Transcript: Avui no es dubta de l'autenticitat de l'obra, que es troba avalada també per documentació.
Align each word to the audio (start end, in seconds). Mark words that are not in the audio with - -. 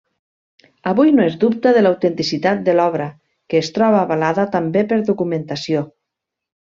Avui 0.91 1.11
no 1.17 1.25
es 1.31 1.35
dubta 1.43 1.73
de 1.75 1.83
l'autenticitat 1.83 2.63
de 2.69 2.75
l'obra, 2.77 3.07
que 3.53 3.61
es 3.65 3.69
troba 3.79 4.01
avalada 4.07 4.47
també 4.57 4.87
per 4.93 5.01
documentació. 5.11 5.85